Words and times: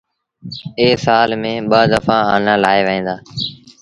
اي 0.79 0.87
سآل 1.05 1.29
ميݩ 1.41 1.65
ٻآ 1.69 1.79
دڦآ 1.91 2.17
آنآ 2.35 2.53
لآوهيݩ 2.63 3.05
دآ 3.07 3.15